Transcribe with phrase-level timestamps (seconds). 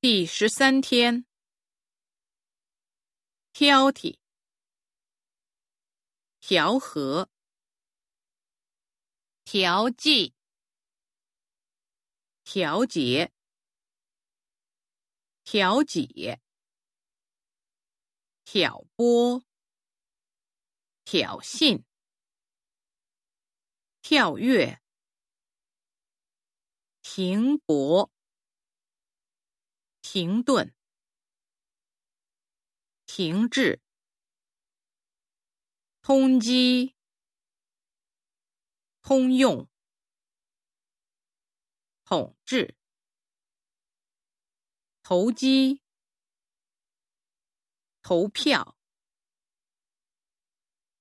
[0.00, 1.26] 第十三天，
[3.52, 4.16] 挑剔、
[6.38, 7.28] 调和、
[9.44, 10.36] 调剂、
[12.44, 13.32] 调节、
[15.42, 16.40] 调解、
[18.44, 19.42] 挑拨、
[21.04, 21.82] 挑衅、
[24.00, 24.80] 跳跃、
[27.02, 28.12] 停泊。
[30.10, 30.74] 停顿，
[33.04, 33.82] 停滞，
[36.00, 36.94] 通缉，
[39.02, 39.68] 通用，
[42.06, 42.74] 统治，
[45.02, 45.82] 投机，
[48.00, 48.78] 投票，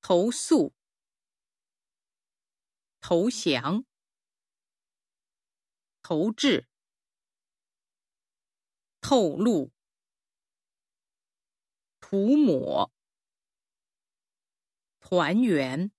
[0.01, 0.75] 投诉，
[2.99, 3.85] 投降，
[6.01, 6.67] 投掷。
[9.09, 9.71] 透露、
[12.01, 12.91] 涂抹、
[14.99, 15.93] 团圆、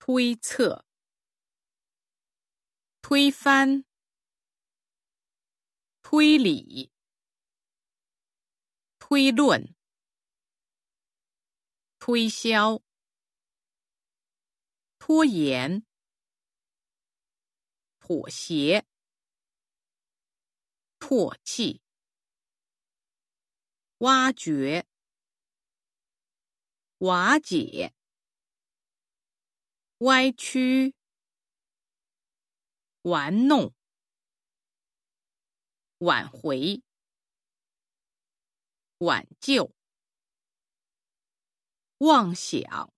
[0.00, 0.84] 推测、
[3.00, 3.84] 推翻、
[6.02, 6.90] 推理、
[8.98, 9.76] 推论、
[12.00, 12.82] 推销、
[14.98, 15.86] 拖延、
[18.00, 18.84] 妥协。
[21.08, 21.80] 唾弃、
[23.98, 24.88] 挖掘、
[26.98, 27.94] 瓦解、
[29.98, 30.96] 歪曲、
[33.02, 33.72] 玩弄、
[35.98, 36.82] 挽回、
[38.98, 39.72] 挽救、
[41.98, 42.92] 妄想、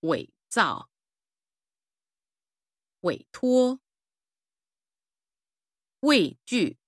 [0.00, 0.88] 伪造、
[3.02, 3.78] 委托。
[6.00, 6.78] 畏惧。